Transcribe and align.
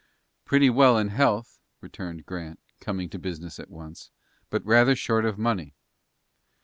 "Pretty 0.45 0.71
well 0.71 0.97
in 0.97 1.09
health," 1.09 1.59
returned 1.79 2.25
Grant, 2.25 2.59
coming 2.79 3.07
to 3.11 3.19
business 3.19 3.59
at 3.59 3.69
once, 3.69 4.09
"but 4.49 4.65
rather 4.65 4.95
short 4.95 5.25
of 5.25 5.37
money." 5.37 5.75